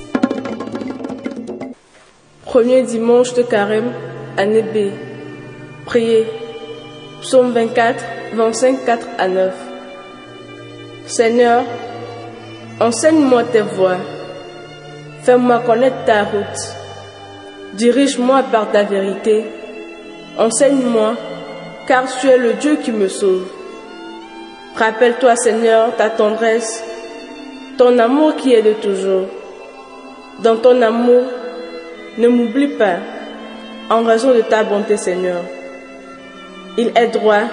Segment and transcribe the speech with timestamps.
[2.45, 3.91] Premier dimanche de carême,
[4.37, 4.91] année B.
[5.85, 6.27] Priez.
[7.21, 8.03] Psaume 24,
[8.33, 9.53] 25, 4 à 9.
[11.07, 11.63] Seigneur,
[12.79, 13.97] enseigne-moi tes voies.
[15.25, 16.61] Fais-moi connaître ta route.
[17.73, 19.43] Dirige-moi par ta vérité.
[20.37, 21.15] Enseigne-moi,
[21.87, 23.47] car tu es le Dieu qui me sauve.
[24.75, 26.83] Rappelle-toi, Seigneur, ta tendresse,
[27.75, 29.25] ton amour qui est de toujours.
[30.43, 31.23] Dans ton amour,
[32.19, 32.97] ne m'oublie pas,
[33.89, 35.41] en raison de ta bonté, Seigneur.
[36.77, 37.45] Il est droit,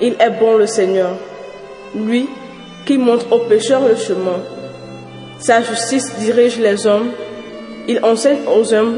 [0.00, 1.10] il est bon le Seigneur,
[1.94, 2.26] lui
[2.86, 4.40] qui montre aux pécheurs le chemin.
[5.42, 7.10] Sa justice dirige les hommes,
[7.88, 8.96] il enseigne aux hommes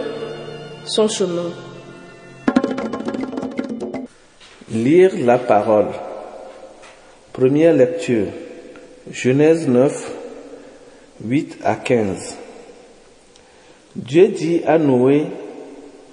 [0.85, 1.51] son chemin.
[4.71, 5.89] Lire la parole.
[7.33, 8.27] Première lecture.
[9.11, 10.13] Genèse 9,
[11.25, 12.37] 8 à 15.
[13.97, 15.29] Dieu dit à Noé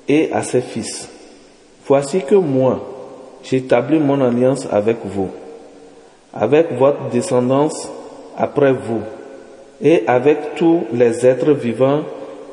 [0.08, 1.10] et à ses fils,
[1.86, 2.80] Voici que moi,
[3.44, 5.30] j'établis mon alliance avec vous,
[6.34, 7.90] avec votre descendance
[8.38, 9.02] après vous,
[9.84, 12.04] et avec tous les êtres vivants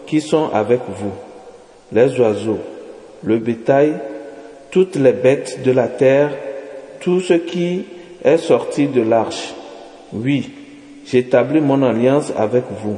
[0.06, 1.12] qui sont avec vous,
[1.92, 2.60] les oiseaux,
[3.22, 3.94] le bétail,
[4.70, 6.30] toutes les bêtes de la terre,
[7.00, 7.84] tout ce qui
[8.24, 9.54] est sorti de l'arche.
[10.12, 10.50] Oui,
[11.06, 12.96] j'établis mon alliance avec vous.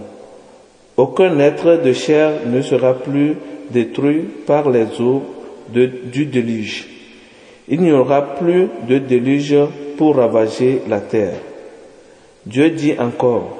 [0.97, 3.35] Aucun être de chair ne sera plus
[3.71, 5.23] détruit par les eaux
[5.73, 6.89] du déluge.
[7.69, 9.57] Il n'y aura plus de déluge
[9.97, 11.39] pour ravager la terre.
[12.45, 13.60] Dieu dit encore,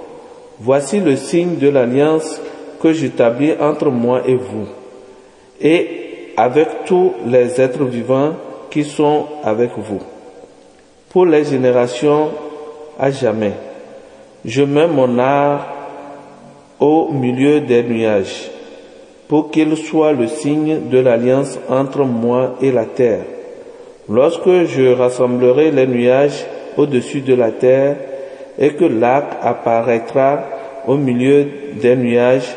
[0.63, 2.39] Voici le signe de l'alliance
[2.83, 4.67] que j'établis entre moi et vous,
[5.59, 8.35] et avec tous les êtres vivants
[8.71, 10.01] qui sont avec vous,
[11.09, 12.29] pour les générations
[12.99, 13.53] à jamais.
[14.45, 15.67] Je mets mon art
[16.79, 18.51] au milieu des nuages,
[19.29, 23.25] pour qu'il soit le signe de l'alliance entre moi et la terre.
[24.11, 26.45] Lorsque je rassemblerai les nuages
[26.77, 27.97] au-dessus de la terre
[28.61, 30.45] et que l'arc apparaîtra
[30.87, 31.47] au milieu
[31.81, 32.57] des nuages,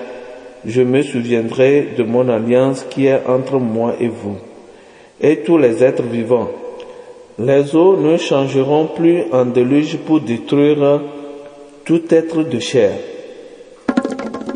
[0.65, 4.37] je me souviendrai de mon alliance qui est entre moi et vous,
[5.21, 6.49] et tous les êtres vivants.
[7.39, 11.01] Les eaux ne changeront plus en déluge pour détruire
[11.85, 12.91] tout être de chair.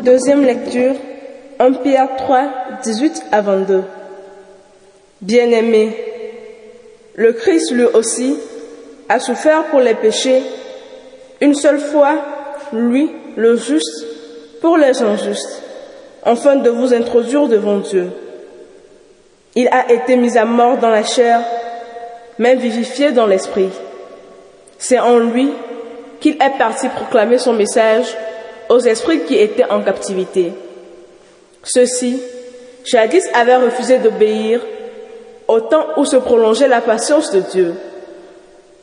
[0.04, 0.94] Deuxième lecture,
[1.60, 2.50] 1 Pierre 3,
[2.84, 3.84] 18 à 22.
[5.22, 5.90] Bien-aimé,
[7.16, 8.38] le Christ lui aussi
[9.10, 10.44] a souffert pour les péchés,
[11.42, 12.16] une seule fois,
[12.74, 14.06] lui, le juste,
[14.62, 15.62] pour les injustes,
[16.24, 18.10] afin de vous introduire devant Dieu.
[19.56, 21.42] Il a été mis à mort dans la chair,
[22.40, 23.70] mais vivifié dans l'esprit.
[24.78, 25.52] C'est en lui
[26.20, 28.16] qu'il est parti proclamer son message
[28.70, 30.54] aux esprits qui étaient en captivité.
[31.64, 32.22] Ceux-ci,
[32.86, 34.62] jadis, avaient refusé d'obéir
[35.48, 37.76] au temps où se prolongeait la patience de Dieu.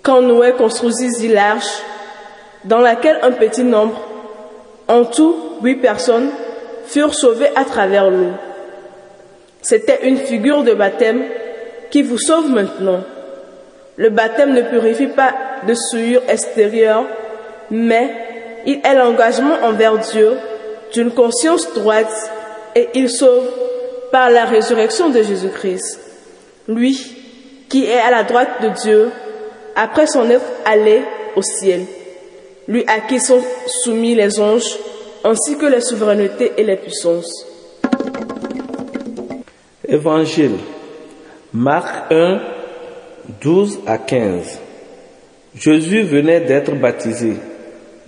[0.03, 1.83] Quand Noé construisit l'arche,
[2.65, 4.01] dans laquelle un petit nombre,
[4.89, 6.31] en tout huit personnes,
[6.87, 8.33] furent sauvées à travers l'eau.
[9.63, 11.25] C'était une figure de baptême
[11.91, 13.01] qui vous sauve maintenant.
[13.97, 15.35] Le baptême ne purifie pas
[15.67, 17.05] de souillure extérieure,
[17.71, 18.11] mais
[18.67, 20.33] il est l'engagement envers Dieu
[20.93, 22.13] d'une conscience droite
[22.75, 23.49] et il sauve
[24.11, 26.01] par la résurrection de Jésus-Christ.
[26.69, 27.17] Lui
[27.69, 29.11] qui est à la droite de Dieu
[29.77, 31.03] après son être allé
[31.37, 31.83] au ciel.
[32.67, 34.79] Lui à qui sont soumis les anges
[35.25, 37.47] ainsi que les souverainetés et les puissances.
[39.87, 40.57] Évangile.
[41.53, 42.41] Marc 1,
[43.41, 44.59] 12 à 15.
[45.55, 47.35] Jésus venait d'être baptisé.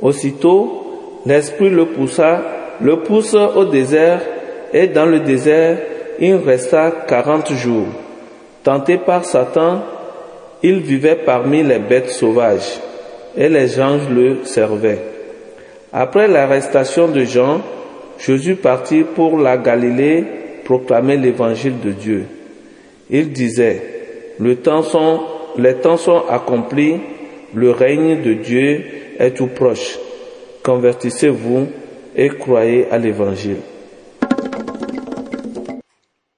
[0.00, 2.43] Aussitôt, l'Esprit le poussa,
[2.81, 4.21] le pousse au désert,
[4.72, 5.78] et dans le désert,
[6.19, 7.86] il resta quarante jours.
[8.63, 9.83] Tenté par Satan,
[10.63, 12.81] il vivait parmi les bêtes sauvages,
[13.36, 15.03] et les anges le servaient.
[15.92, 17.60] Après l'arrestation de Jean,
[18.18, 20.24] Jésus partit pour la Galilée
[20.65, 22.24] proclamer l'évangile de Dieu.
[23.10, 24.83] Il disait, le temps
[25.59, 27.00] les temps sont accomplis,
[27.54, 28.84] le règne de Dieu
[29.18, 29.98] est tout proche.
[30.65, 31.68] Convertissez-vous
[32.16, 33.59] et croyez à l'évangile.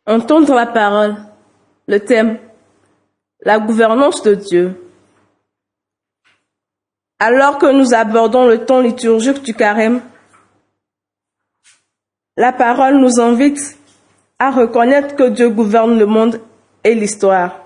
[0.07, 1.17] Entendre la parole.
[1.87, 2.39] Le thème.
[3.45, 4.75] La gouvernance de Dieu.
[7.21, 10.01] Alors que nous abordons le temps liturgique du carême,
[12.37, 13.77] La parole nous invite
[14.39, 16.41] à reconnaître que Dieu gouverne le monde
[16.85, 17.65] et l'histoire.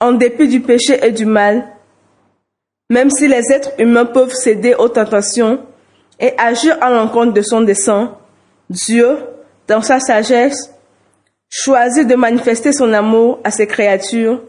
[0.00, 1.68] En dépit du péché et du mal,
[2.88, 5.60] même si les êtres humains peuvent céder aux tentations
[6.18, 8.16] et agir à l'encontre de son dessein,
[8.70, 9.18] Dieu,
[9.68, 10.72] dans sa sagesse,
[11.50, 14.40] choisit de manifester son amour à ses créatures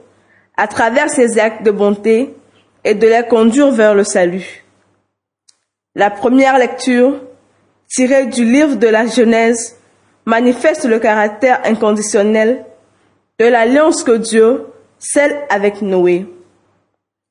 [0.56, 2.34] à travers ses actes de bonté
[2.84, 4.64] et de les conduire vers le salut.
[5.96, 7.20] La première lecture,
[7.88, 9.78] tirée du livre de la Genèse,
[10.26, 12.66] manifeste le caractère inconditionnel
[13.40, 14.68] de l'alliance que Dieu
[15.00, 16.28] scelle avec Noé.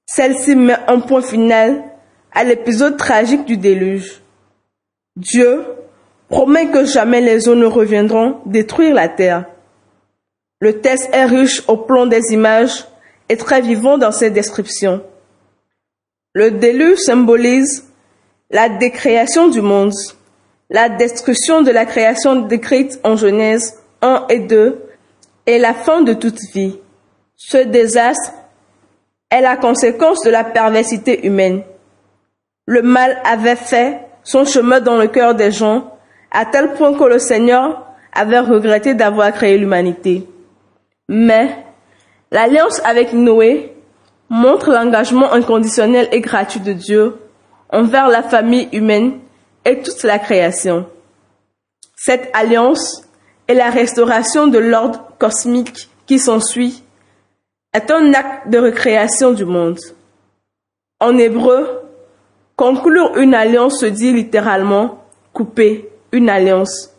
[0.07, 1.85] Celle-ci met un point final
[2.33, 4.21] à l'épisode tragique du déluge.
[5.17, 5.65] Dieu
[6.29, 9.45] promet que jamais les eaux ne reviendront détruire la terre.
[10.61, 12.87] Le texte est riche au plan des images
[13.29, 15.03] et très vivant dans ses descriptions.
[16.33, 17.89] Le déluge symbolise
[18.51, 19.93] la décréation du monde,
[20.69, 24.81] la destruction de la création décrite en Genèse 1 et 2
[25.47, 26.79] et la fin de toute vie.
[27.35, 28.33] Ce désastre
[29.31, 31.63] est la conséquence de la perversité humaine.
[32.67, 35.97] Le mal avait fait son chemin dans le cœur des gens
[36.31, 40.29] à tel point que le Seigneur avait regretté d'avoir créé l'humanité.
[41.09, 41.57] Mais
[42.31, 43.75] l'alliance avec Noé
[44.31, 47.17] montre l'engagement inconditionnel et gratuit de Dieu
[47.71, 49.19] envers la famille humaine
[49.65, 50.87] et toute la création.
[51.97, 53.03] Cette alliance
[53.49, 56.83] et la restauration de l'ordre cosmique qui s'ensuit
[57.75, 59.79] est un acte de recréation du monde.
[61.01, 61.83] En hébreu,
[62.57, 66.95] conclure une alliance se dit littéralement couper une alliance.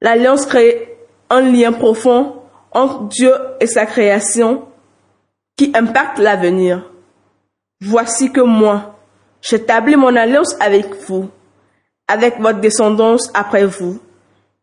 [0.00, 0.96] L'alliance crée
[1.30, 2.34] un lien profond
[2.72, 4.67] entre Dieu et sa création
[5.58, 6.90] qui impacte l'avenir.
[7.82, 8.98] Voici que moi,
[9.42, 11.28] j'établis mon alliance avec vous,
[12.06, 14.00] avec votre descendance après vous,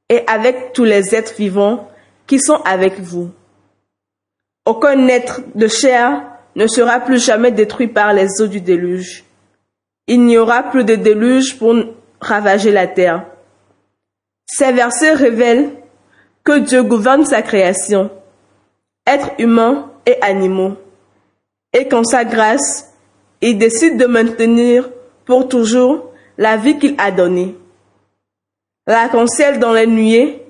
[0.09, 1.89] et avec tous les êtres vivants
[2.25, 3.29] qui sont avec vous.
[4.65, 6.23] Aucun être de chair
[6.55, 9.25] ne sera plus jamais détruit par les eaux du déluge.
[10.07, 11.75] Il n'y aura plus de déluge pour
[12.21, 13.25] ravager la terre.
[14.47, 15.71] Ces versets révèlent
[16.43, 18.09] que Dieu gouverne sa création,
[19.05, 20.77] êtres humains et animaux,
[21.75, 22.93] et qu'en sa grâce,
[23.41, 24.89] il décide de maintenir
[25.25, 27.55] pour toujours la vie qu'il a donnée.
[28.87, 30.41] L'arc-en-ciel dans les nuées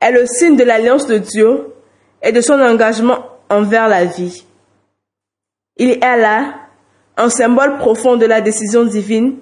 [0.00, 1.72] est le signe de l'alliance de Dieu
[2.22, 4.44] et de son engagement envers la vie.
[5.78, 6.54] Il est là
[7.16, 9.38] un symbole profond de la décision divine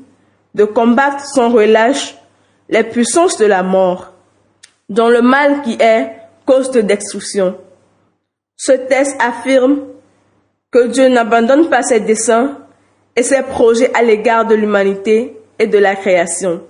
[0.55, 2.17] de combattre sans relâche
[2.69, 4.13] les puissances de la mort,
[4.89, 6.13] dont le mal qui est
[6.47, 7.59] cause de destruction.
[8.57, 9.81] Ce texte affirme
[10.71, 12.59] que Dieu n'abandonne pas ses desseins
[13.15, 16.63] et ses projets à l'égard de l'humanité et de la création.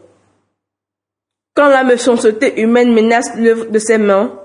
[1.54, 4.38] Quand la méchanceté humaine menace l'œuvre de ses mains,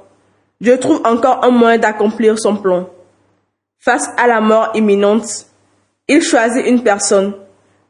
[0.62, 2.90] Dieu trouve encore un moyen d'accomplir son plan.
[3.80, 5.48] Face à la mort imminente,
[6.08, 7.34] il choisit une personne,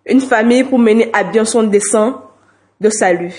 [0.06, 2.22] une famille pour mener à bien son dessein
[2.80, 3.34] de salut.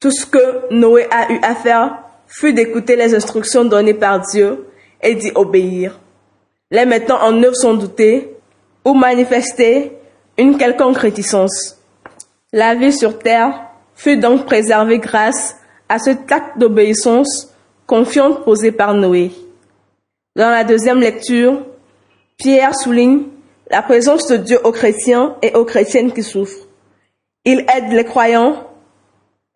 [0.00, 4.66] Tout ce que Noé a eu à faire fut d'écouter les instructions données par Dieu
[5.02, 6.00] et d'y obéir.
[6.70, 8.36] Les mettant en œuvre sans douter
[8.84, 9.92] ou manifester
[10.38, 11.78] une quelconque réticence.
[12.52, 15.56] La vie sur terre fut donc préservé grâce
[15.88, 17.54] à ce acte d'obéissance
[17.86, 19.30] confiante posé par Noé.
[20.36, 21.64] Dans la deuxième lecture,
[22.36, 23.24] Pierre souligne
[23.70, 26.66] la présence de Dieu aux chrétiens et aux chrétiennes qui souffrent.
[27.44, 28.68] Il aide les croyants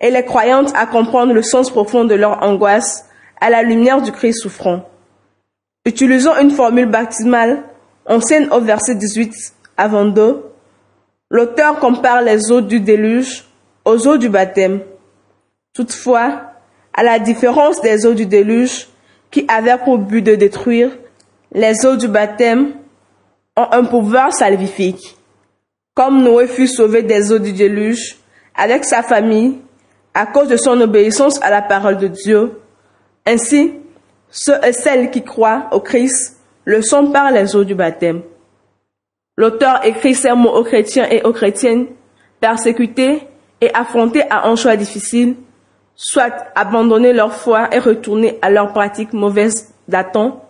[0.00, 3.06] et les croyantes à comprendre le sens profond de leur angoisse
[3.40, 4.88] à la lumière du Christ souffrant.
[5.84, 7.62] Utilisons une formule baptismale
[8.06, 9.32] ancienne au verset 18
[9.76, 10.44] à 22.
[11.30, 13.44] L'auteur compare les eaux du déluge
[13.84, 14.80] aux eaux du baptême.
[15.74, 16.42] Toutefois,
[16.94, 18.88] à la différence des eaux du déluge
[19.30, 20.90] qui avaient pour but de détruire,
[21.52, 22.72] les eaux du baptême
[23.56, 25.16] ont un pouvoir salvifique.
[25.94, 28.16] Comme Noé fut sauvé des eaux du déluge
[28.54, 29.58] avec sa famille
[30.14, 32.60] à cause de son obéissance à la parole de Dieu,
[33.26, 33.72] ainsi
[34.30, 38.22] ceux et celles qui croient au Christ le sont par les eaux du baptême.
[39.36, 41.86] L'auteur écrit ces mots aux chrétiens et aux chrétiennes
[42.40, 43.22] persécutés
[43.60, 45.36] et affrontés à un choix difficile,
[45.94, 50.44] soit abandonner leur foi et retourner à leur pratique mauvaise d'Adam,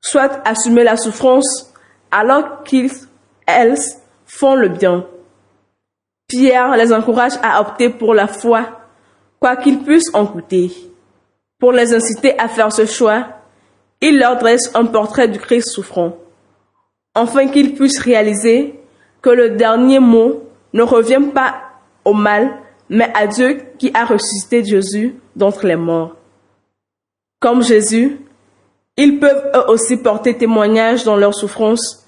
[0.00, 1.72] soit assumer la souffrance
[2.10, 2.90] alors qu'ils,
[3.46, 3.78] elles,
[4.26, 5.06] font le bien.
[6.28, 8.80] Pierre les encourage à opter pour la foi,
[9.40, 10.72] quoi qu'ils puissent en coûter.
[11.58, 13.26] Pour les inciter à faire ce choix,
[14.00, 16.16] il leur dresse un portrait du Christ souffrant,
[17.14, 18.78] afin qu'ils puissent réaliser
[19.22, 20.42] que le dernier mot
[20.72, 21.54] ne revient pas
[22.04, 22.58] au mal,
[22.90, 26.16] mais à Dieu qui a ressuscité Jésus d'entre les morts.
[27.40, 28.18] Comme Jésus,
[28.96, 32.06] ils peuvent eux aussi porter témoignage dans leur souffrance,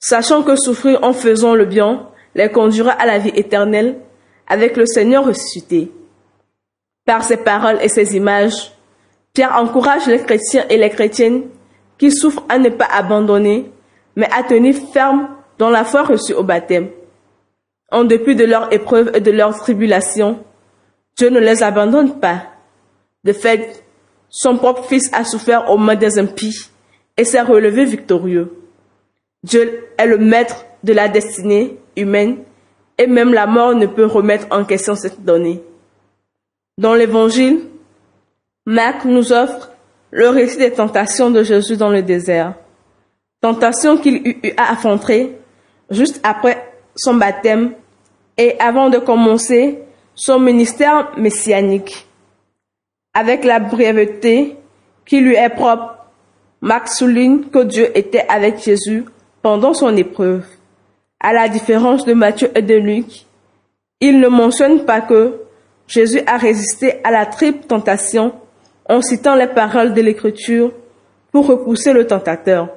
[0.00, 3.98] sachant que souffrir en faisant le bien les conduira à la vie éternelle
[4.46, 5.90] avec le Seigneur ressuscité.
[7.06, 8.72] Par ses paroles et ses images,
[9.32, 11.44] Pierre encourage les chrétiens et les chrétiennes
[11.98, 13.70] qui souffrent à ne pas abandonner,
[14.16, 16.88] mais à tenir ferme dans la foi reçue au baptême.
[17.90, 20.44] En dépit de leurs épreuves et de leurs tribulations,
[21.16, 22.42] Dieu ne les abandonne pas.
[23.24, 23.84] De fait,
[24.28, 26.70] son propre fils a souffert aux mains des impies
[27.16, 28.52] et s'est relevé victorieux.
[29.42, 32.38] Dieu est le maître de la destinée humaine
[32.98, 35.62] et même la mort ne peut remettre en question cette donnée.
[36.76, 37.62] Dans l'évangile,
[38.70, 39.70] Marc nous offre
[40.10, 42.52] le récit des tentations de Jésus dans le désert.
[43.40, 45.38] Tentation qu'il eut à affronter
[45.88, 47.72] juste après son baptême
[48.36, 49.78] et avant de commencer
[50.14, 52.06] son ministère messianique.
[53.14, 54.56] Avec la brièveté
[55.06, 55.96] qui lui est propre,
[56.60, 59.06] Marc souligne que Dieu était avec Jésus
[59.40, 60.44] pendant son épreuve.
[61.20, 63.24] À la différence de Matthieu et de Luc,
[64.02, 65.40] il ne mentionne pas que
[65.86, 68.34] Jésus a résisté à la triple tentation
[68.88, 70.72] en citant les paroles de l'Écriture
[71.30, 72.68] pour repousser le tentateur,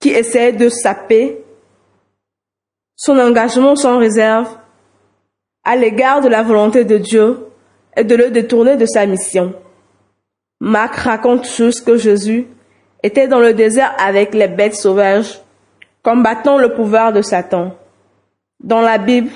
[0.00, 1.42] qui essaie de saper
[2.96, 4.48] son engagement sans réserve
[5.64, 7.48] à l'égard de la volonté de Dieu
[7.96, 9.54] et de le détourner de sa mission.
[10.60, 12.46] Marc raconte juste que Jésus
[13.02, 15.40] était dans le désert avec les bêtes sauvages,
[16.02, 17.74] combattant le pouvoir de Satan.
[18.62, 19.30] Dans la Bible,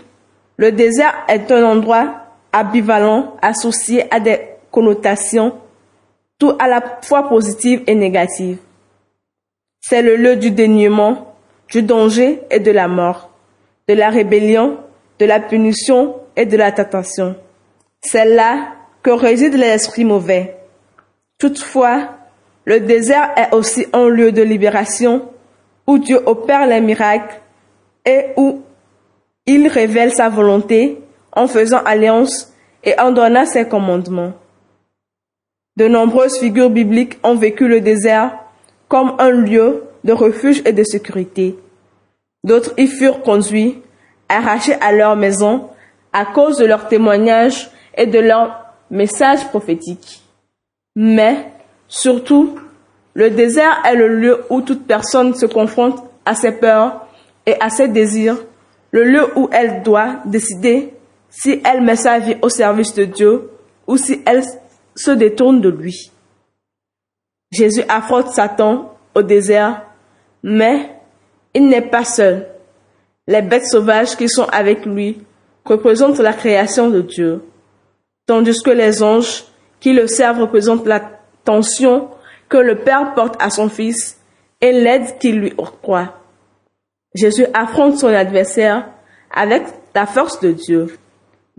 [0.56, 2.14] le désert est un endroit
[2.54, 5.59] ambivalent associé à des connotations
[6.40, 8.58] tout à la fois positives et négatives.
[9.80, 11.36] C'est le lieu du dénuement,
[11.68, 13.30] du danger et de la mort,
[13.86, 14.78] de la rébellion,
[15.20, 17.36] de la punition et de la tentation.
[18.00, 20.56] C'est là que réside l'esprit mauvais.
[21.38, 22.16] Toutefois,
[22.64, 25.28] le désert est aussi un lieu de libération
[25.86, 27.40] où Dieu opère les miracles
[28.06, 28.62] et où
[29.44, 34.32] il révèle sa volonté en faisant alliance et en donnant ses commandements.
[35.80, 38.36] De nombreuses figures bibliques ont vécu le désert
[38.86, 41.58] comme un lieu de refuge et de sécurité.
[42.44, 43.78] D'autres y furent conduits,
[44.28, 45.70] arrachés à leur maison
[46.12, 50.20] à cause de leur témoignage et de leur message prophétique.
[50.96, 51.46] Mais,
[51.88, 52.58] surtout,
[53.14, 57.06] le désert est le lieu où toute personne se confronte à ses peurs
[57.46, 58.36] et à ses désirs,
[58.90, 60.92] le lieu où elle doit décider
[61.30, 63.48] si elle met sa vie au service de Dieu
[63.86, 64.42] ou si elle
[64.94, 66.10] se détourne de lui.
[67.52, 69.82] Jésus affronte Satan au désert,
[70.42, 70.90] mais
[71.54, 72.46] il n'est pas seul.
[73.26, 75.24] Les bêtes sauvages qui sont avec lui
[75.64, 77.42] représentent la création de Dieu,
[78.26, 79.44] tandis que les anges
[79.80, 82.08] qui le servent représentent l'attention
[82.48, 84.20] que le Père porte à son Fils
[84.60, 86.18] et l'aide qu'il lui octroie.
[87.14, 88.88] Jésus affronte son adversaire
[89.32, 90.98] avec la force de Dieu.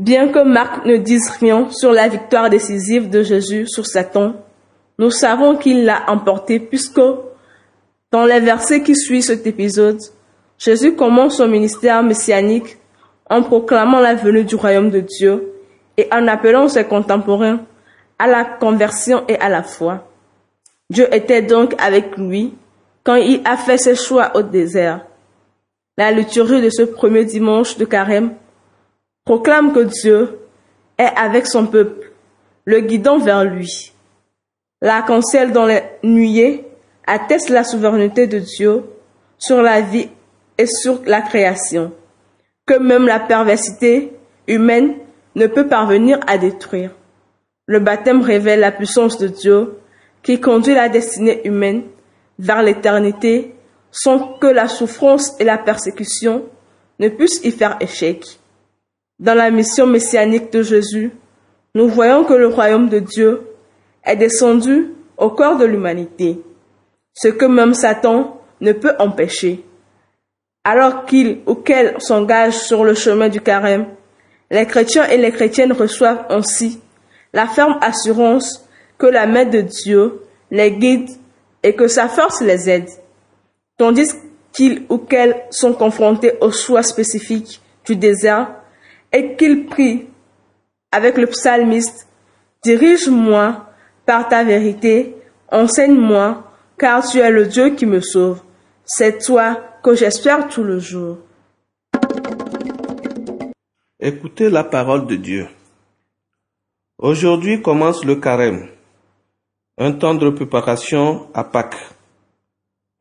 [0.01, 4.33] Bien que Marc ne dise rien sur la victoire décisive de Jésus sur Satan,
[4.97, 6.99] nous savons qu'il l'a emporté puisque
[8.11, 9.99] dans les versets qui suivent cet épisode,
[10.57, 12.79] Jésus commence son ministère messianique
[13.29, 15.53] en proclamant la venue du royaume de Dieu
[15.97, 17.59] et en appelant ses contemporains
[18.17, 20.07] à la conversion et à la foi.
[20.89, 22.55] Dieu était donc avec lui
[23.03, 25.05] quand il a fait ses choix au désert.
[25.95, 28.33] La liturgie de ce premier dimanche de carême
[29.31, 30.39] proclame que Dieu
[30.97, 32.11] est avec son peuple,
[32.65, 33.93] le guidant vers lui.
[34.81, 36.65] L'arc-en-ciel dans les nuées
[37.07, 38.83] atteste la souveraineté de Dieu
[39.37, 40.09] sur la vie
[40.57, 41.93] et sur la création,
[42.65, 44.11] que même la perversité
[44.47, 44.95] humaine
[45.35, 46.91] ne peut parvenir à détruire.
[47.67, 49.77] Le baptême révèle la puissance de Dieu
[50.23, 51.83] qui conduit la destinée humaine
[52.37, 53.55] vers l'éternité
[53.91, 56.43] sans que la souffrance et la persécution
[56.99, 58.40] ne puissent y faire échec.
[59.21, 61.11] Dans la mission messianique de Jésus,
[61.75, 63.43] nous voyons que le royaume de Dieu
[64.03, 66.41] est descendu au corps de l'humanité,
[67.13, 69.63] ce que même Satan ne peut empêcher.
[70.63, 73.85] Alors qu'il ou qu'elle s'engage sur le chemin du carême,
[74.49, 76.81] les chrétiens et les chrétiennes reçoivent ainsi
[77.31, 81.09] la ferme assurance que la main de Dieu les guide
[81.61, 82.89] et que sa force les aide,
[83.77, 84.15] tandis
[84.51, 88.55] qu'ils ou qu'elles sont confrontés aux choix spécifiques du désert
[89.11, 90.07] et qu'ils prient
[90.91, 92.07] avec le psalmiste,
[92.63, 93.65] Dirige-moi
[94.05, 95.15] par ta vérité,
[95.51, 96.43] enseigne-moi,
[96.77, 98.41] car tu es le Dieu qui me sauve.
[98.85, 101.17] C'est toi que j'espère tout le jour.
[103.99, 105.47] Écoutez la parole de Dieu.
[106.99, 108.67] Aujourd'hui commence le carême,
[109.79, 111.81] un temps de préparation à Pâques,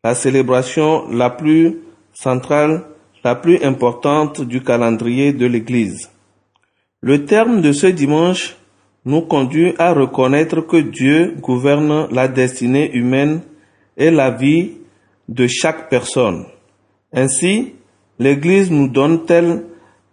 [0.03, 1.81] la célébration la plus
[2.15, 2.87] centrale,
[3.25, 6.11] la plus importante du calendrier de l'Église.
[7.03, 8.57] Le terme de ce dimanche
[9.05, 13.41] nous conduit à reconnaître que Dieu gouverne la destinée humaine
[13.97, 14.73] et la vie
[15.29, 16.45] de chaque personne.
[17.13, 17.75] Ainsi,
[18.19, 19.65] l'Église nous donne-t-elle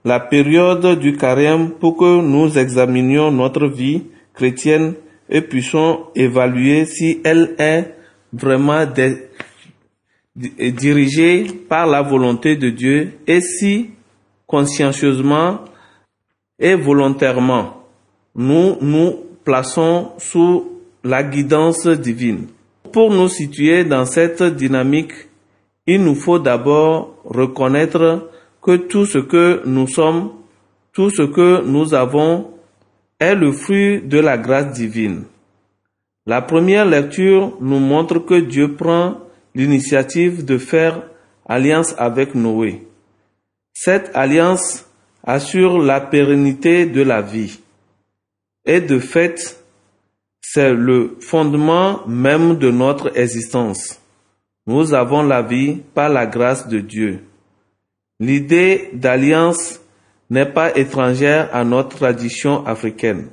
[0.06, 4.94] la période du carême pour que nous examinions notre vie chrétienne
[5.30, 7.94] et puissions évaluer si elle est
[8.32, 8.86] vraiment
[10.38, 13.90] dirigée par la volonté de Dieu et si
[14.46, 15.62] consciencieusement
[16.60, 17.78] et volontairement
[18.38, 20.68] nous nous plaçons sous
[21.04, 22.48] la guidance divine.
[22.94, 25.14] Pour nous situer dans cette dynamique,
[25.88, 28.30] il nous faut d'abord reconnaître
[28.62, 30.32] que tout ce que nous sommes,
[30.94, 32.52] tout ce que nous avons
[33.20, 35.24] est le fruit de la grâce divine.
[36.26, 39.16] La première lecture nous montre que Dieu prend
[39.58, 41.02] l'initiative de faire
[41.48, 42.84] alliance avec Noé.
[43.74, 44.86] Cette alliance
[45.24, 47.60] assure la pérennité de la vie.
[48.66, 49.60] Et de fait,
[50.42, 54.00] c'est le fondement même de notre existence.
[54.68, 57.24] Nous avons la vie par la grâce de Dieu.
[58.20, 59.82] L'idée d'alliance
[60.30, 63.30] n'est pas étrangère à notre tradition africaine.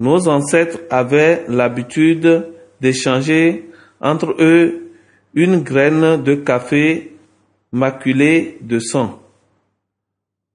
[0.00, 2.48] Nos ancêtres avaient l'habitude
[2.80, 4.83] d'échanger entre eux
[5.34, 7.12] une graine de café
[7.72, 9.20] maculée de sang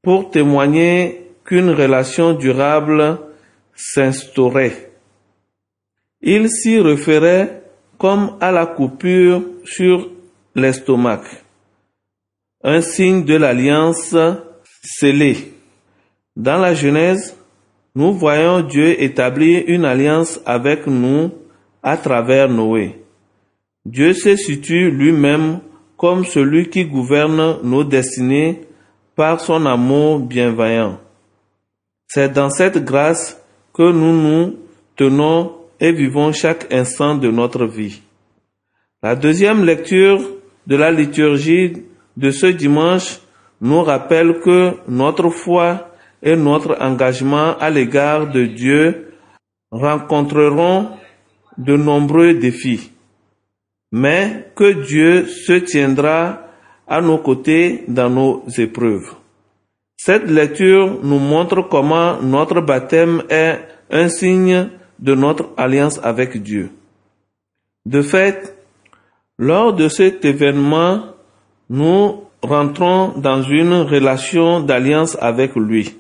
[0.01, 3.19] pour témoigner qu'une relation durable
[3.75, 4.91] s'instaurait.
[6.21, 7.63] Ils s'y référaient
[7.97, 10.09] comme à la coupure sur
[10.55, 11.23] l'estomac
[12.63, 14.15] un signe de l'alliance
[14.83, 15.53] scellée.
[16.35, 17.35] Dans la Genèse,
[17.95, 21.31] nous voyons Dieu établir une alliance avec nous
[21.81, 22.98] à travers Noé.
[23.85, 25.59] Dieu se situe lui-même
[25.97, 28.61] comme celui qui gouverne nos destinées
[29.15, 30.99] par son amour bienveillant.
[32.07, 33.41] C'est dans cette grâce
[33.73, 34.57] que nous nous
[34.95, 38.01] tenons et vivons chaque instant de notre vie.
[39.01, 40.19] La deuxième lecture
[40.67, 41.73] de la liturgie
[42.17, 43.19] de ce dimanche
[43.61, 49.13] nous rappelle que notre foi et notre engagement à l'égard de Dieu
[49.71, 50.89] rencontreront
[51.57, 52.91] de nombreux défis,
[53.91, 56.41] mais que Dieu se tiendra
[56.87, 59.13] à nos côtés dans nos épreuves.
[59.97, 63.59] Cette lecture nous montre comment notre baptême est
[63.91, 66.71] un signe de notre alliance avec Dieu.
[67.85, 68.55] De fait,
[69.37, 71.03] lors de cet événement,
[71.69, 75.95] nous rentrons dans une relation d'alliance avec lui,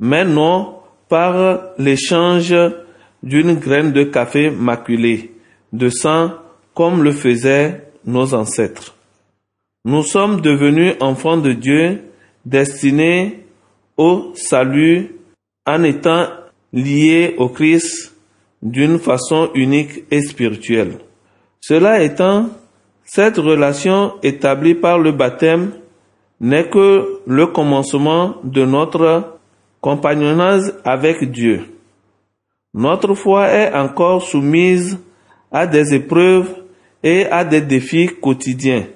[0.00, 0.74] mais non
[1.08, 2.54] par l'échange
[3.22, 5.32] d'une graine de café maculée,
[5.72, 6.30] de sang,
[6.78, 8.94] comme le faisaient nos ancêtres.
[9.84, 12.04] Nous sommes devenus enfants de Dieu,
[12.44, 13.40] destinés
[13.96, 15.16] au salut
[15.66, 16.28] en étant
[16.72, 18.14] liés au Christ
[18.62, 20.98] d'une façon unique et spirituelle.
[21.58, 22.48] Cela étant,
[23.04, 25.72] cette relation établie par le baptême
[26.40, 29.40] n'est que le commencement de notre
[29.80, 31.74] compagnonnage avec Dieu.
[32.72, 34.96] Notre foi est encore soumise
[35.50, 36.57] à des épreuves
[37.02, 38.86] et à des défis quotidiens.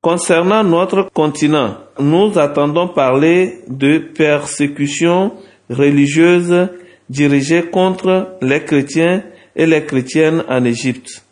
[0.00, 5.32] Concernant notre continent, nous attendons parler de persécutions
[5.68, 6.68] religieuses
[7.08, 9.24] dirigées contre les chrétiens
[9.56, 11.24] et les chrétiennes en Égypte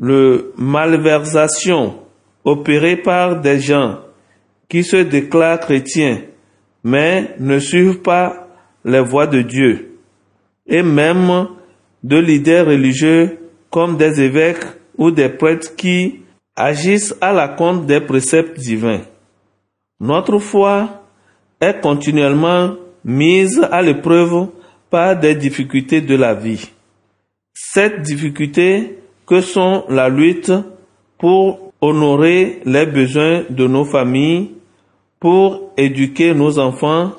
[0.00, 1.96] le malversation
[2.42, 3.98] opérée par des gens
[4.68, 6.22] qui se déclarent chrétiens
[6.82, 8.48] mais ne suivent pas
[8.84, 9.98] les voies de Dieu
[10.66, 11.48] et même
[12.02, 13.38] de leaders religieux
[13.70, 14.64] comme des évêques
[15.00, 16.20] ou des prêtres qui
[16.54, 19.00] agissent à la compte des préceptes divins.
[19.98, 21.02] Notre foi
[21.60, 24.48] est continuellement mise à l'épreuve
[24.90, 26.70] par des difficultés de la vie.
[27.54, 30.52] Cette difficulté que sont la lutte
[31.18, 34.50] pour honorer les besoins de nos familles,
[35.18, 37.12] pour éduquer nos enfants,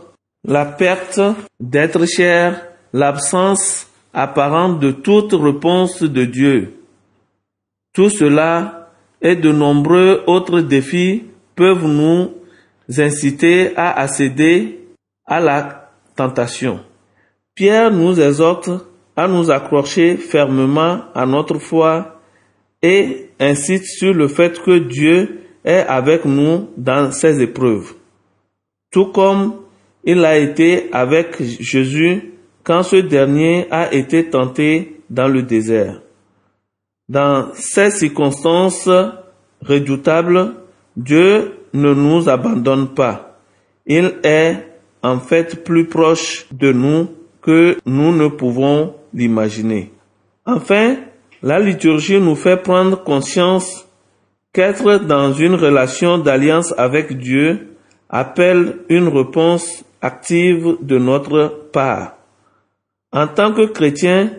[0.47, 1.21] la perte
[1.59, 2.63] d'être cher,
[2.93, 6.80] l'absence apparente de toute réponse de Dieu.
[7.93, 8.89] Tout cela
[9.21, 11.23] et de nombreux autres défis
[11.55, 12.31] peuvent nous
[12.97, 14.79] inciter à accéder
[15.25, 16.79] à la tentation.
[17.55, 18.69] Pierre nous exhorte
[19.15, 22.21] à nous accrocher fermement à notre foi
[22.81, 27.93] et insiste sur le fait que Dieu est avec nous dans ces épreuves.
[28.91, 29.55] Tout comme
[30.03, 36.01] il a été avec Jésus quand ce dernier a été tenté dans le désert.
[37.11, 38.89] Dans ces circonstances
[39.61, 40.53] redoutables,
[40.95, 43.37] Dieu ne nous abandonne pas.
[43.85, 44.65] Il est
[45.03, 47.09] en fait plus proche de nous
[47.41, 49.91] que nous ne pouvons l'imaginer.
[50.45, 50.95] Enfin,
[51.43, 53.85] la liturgie nous fait prendre conscience
[54.53, 57.75] qu'être dans une relation d'alliance avec Dieu
[58.09, 62.15] appelle une réponse active de notre part.
[63.11, 64.31] En tant que chrétiens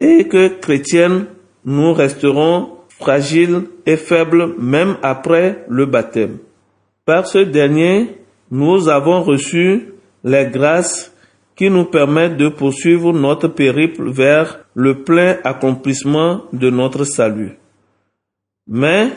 [0.00, 1.26] et que chrétiennes,
[1.64, 6.38] nous resterons fragiles et faibles même après le baptême.
[7.04, 8.18] Par ce dernier,
[8.50, 11.12] nous avons reçu les grâces
[11.56, 17.58] qui nous permettent de poursuivre notre périple vers le plein accomplissement de notre salut.
[18.66, 19.10] Mais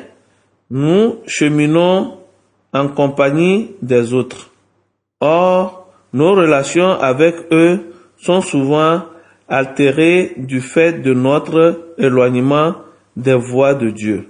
[0.70, 2.18] nous cheminons
[2.74, 4.52] en compagnie des autres.
[5.20, 9.04] Or, nos relations avec eux sont souvent
[9.50, 12.76] du fait de notre éloignement
[13.16, 14.30] des voies de Dieu.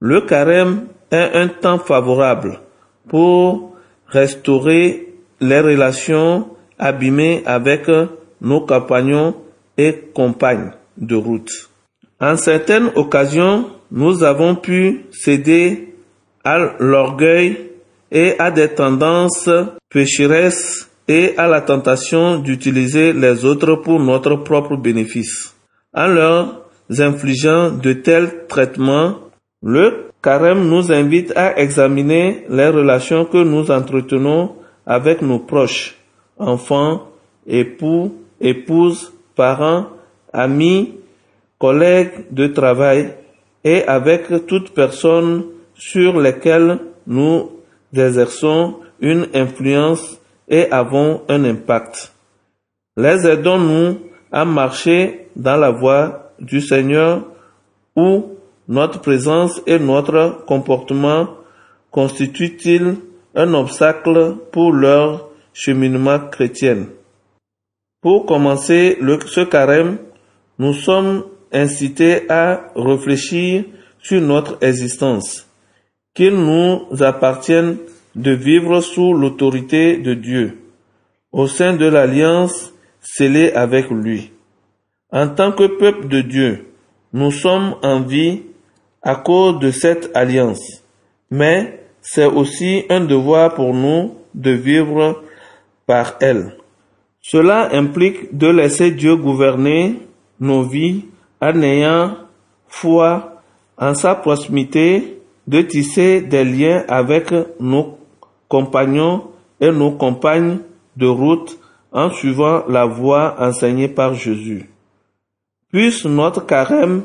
[0.00, 2.60] Le carême est un temps favorable
[3.08, 7.90] pour restaurer les relations abîmées avec
[8.40, 9.34] nos compagnons
[9.76, 11.70] et compagnes de route.
[12.20, 15.94] En certaines occasions, nous avons pu céder
[16.44, 17.70] à l'orgueil
[18.10, 19.50] et à des tendances
[19.88, 25.56] pécheresses et à la tentation d'utiliser les autres pour notre propre bénéfice.
[25.94, 26.66] En leur
[26.98, 29.16] infligeant de tels traitements,
[29.62, 34.54] le carême nous invite à examiner les relations que nous entretenons
[34.86, 35.96] avec nos proches,
[36.38, 37.08] enfants,
[37.46, 39.86] époux, épouses, parents,
[40.32, 40.94] amis,
[41.58, 43.14] collègues de travail
[43.64, 45.44] et avec toute personne
[45.74, 47.50] sur lesquelles nous
[47.94, 50.17] exerçons une influence
[50.48, 52.12] et avons un impact.
[52.96, 53.98] Les aidons-nous
[54.32, 57.22] à marcher dans la voie du Seigneur
[57.96, 58.36] où
[58.68, 61.28] notre présence et notre comportement
[61.90, 62.96] constituent-ils
[63.34, 66.86] un obstacle pour leur cheminement chrétien.
[68.00, 69.98] Pour commencer le, ce carême,
[70.58, 73.64] nous sommes incités à réfléchir
[74.00, 75.46] sur notre existence,
[76.14, 77.78] qu'il nous appartienne
[78.14, 80.58] de vivre sous l'autorité de Dieu,
[81.32, 84.32] au sein de l'alliance scellée avec lui.
[85.10, 86.66] En tant que peuple de Dieu,
[87.12, 88.42] nous sommes en vie
[89.02, 90.82] à cause de cette alliance,
[91.30, 95.22] mais c'est aussi un devoir pour nous de vivre
[95.86, 96.56] par elle.
[97.20, 99.96] Cela implique de laisser Dieu gouverner
[100.40, 101.04] nos vies
[101.40, 102.16] en ayant
[102.68, 103.42] foi
[103.78, 107.97] en sa proximité, de tisser des liens avec nos
[108.48, 109.28] compagnons
[109.60, 110.58] et nos compagnes
[110.96, 111.58] de route
[111.92, 114.68] en suivant la voie enseignée par Jésus.
[115.70, 117.02] Puisse notre carême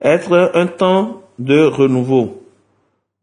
[0.00, 2.42] être un temps de renouveau,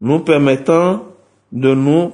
[0.00, 1.04] nous permettant
[1.52, 2.12] de nous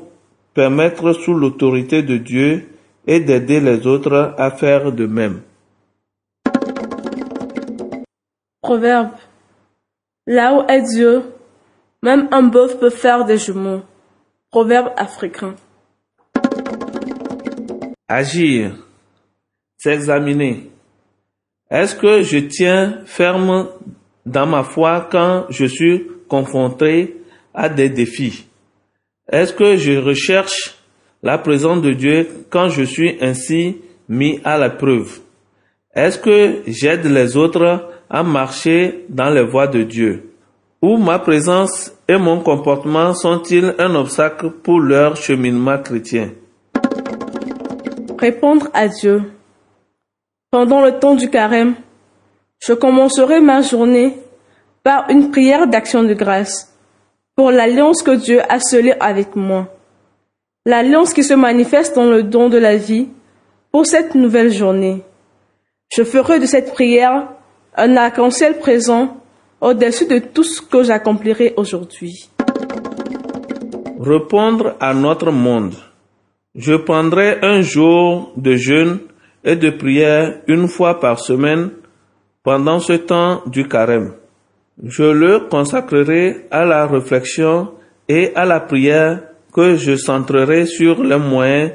[0.54, 2.68] permettre sous l'autorité de Dieu
[3.06, 5.42] et d'aider les autres à faire de même.
[8.62, 9.10] Proverbe.
[10.26, 11.22] Là où est Dieu,
[12.02, 13.82] même un bœuf peut faire des jumeaux.
[14.50, 15.56] Proverbe africain.
[18.08, 18.76] Agir,
[19.76, 20.70] s'examiner.
[21.68, 23.68] Est-ce que je tiens ferme
[24.24, 27.16] dans ma foi quand je suis confronté
[27.52, 28.46] à des défis?
[29.30, 30.76] Est-ce que je recherche
[31.24, 33.78] la présence de Dieu quand je suis ainsi
[34.08, 35.18] mis à la preuve?
[35.92, 40.30] Est-ce que j'aide les autres à marcher dans les voies de Dieu?
[40.80, 46.30] Ou ma présence et mon comportement sont-ils un obstacle pour leur cheminement chrétien?
[48.18, 49.22] Répondre à Dieu.
[50.50, 51.74] Pendant le temps du carême,
[52.60, 54.16] je commencerai ma journée
[54.82, 56.72] par une prière d'action de grâce
[57.34, 59.68] pour l'alliance que Dieu a scellée avec moi.
[60.64, 63.08] L'alliance qui se manifeste dans le don de la vie
[63.70, 65.02] pour cette nouvelle journée.
[65.94, 67.28] Je ferai de cette prière
[67.76, 69.16] un arc-en-ciel présent
[69.60, 72.30] au-dessus de tout ce que j'accomplirai aujourd'hui.
[73.98, 75.74] Répondre à notre monde.
[76.54, 78.98] Je prendrai un jour de jeûne
[79.44, 81.70] et de prière une fois par semaine
[82.42, 84.14] pendant ce temps du carême.
[84.82, 87.72] Je le consacrerai à la réflexion
[88.08, 91.72] et à la prière que je centrerai sur les moyens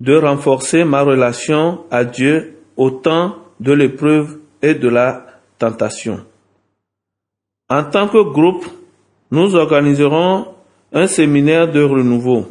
[0.00, 5.26] de renforcer ma relation à Dieu au temps de l'épreuve et de la
[5.58, 6.24] tentation.
[7.68, 8.66] En tant que groupe,
[9.30, 10.46] nous organiserons
[10.92, 12.46] un séminaire de renouveau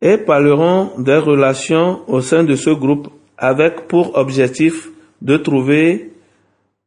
[0.00, 6.12] et parleront des relations au sein de ce groupe avec pour objectif de trouver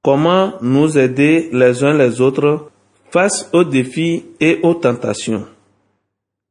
[0.03, 2.69] comment nous aider les uns les autres
[3.09, 5.45] face aux défis et aux tentations.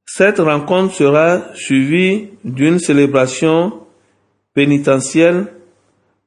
[0.07, 3.73] Cette rencontre sera suivie d'une célébration
[4.55, 5.53] pénitentielle